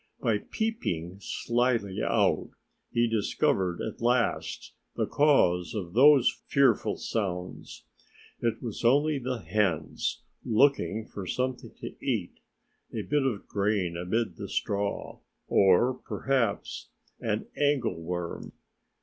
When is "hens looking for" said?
9.37-11.27